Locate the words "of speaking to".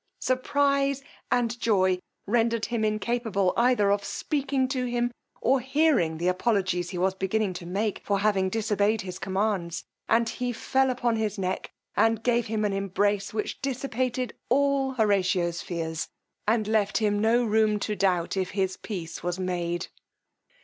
3.91-4.85